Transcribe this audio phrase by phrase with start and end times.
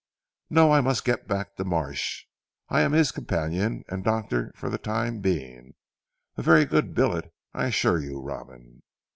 [0.49, 0.71] "No!
[0.71, 2.25] I must get back to Marsh.
[2.69, 5.75] I am his companion and doctor for the time being.
[6.37, 8.81] A very good billet I assure you Robin."